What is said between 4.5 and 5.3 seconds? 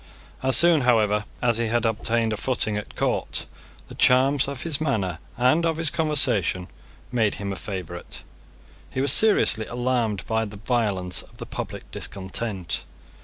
his manner